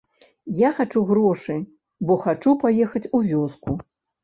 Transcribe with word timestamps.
Я 0.59 0.69
хачу 0.79 1.03
грошы, 1.09 1.57
бо 2.09 2.17
хачу 2.25 2.57
паехаць 2.65 3.05
у 3.17 3.23
вёску. 3.31 3.79